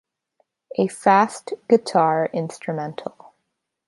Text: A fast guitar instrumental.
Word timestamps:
A 0.79 0.87
fast 0.87 1.53
guitar 1.69 2.27
instrumental. 2.33 3.35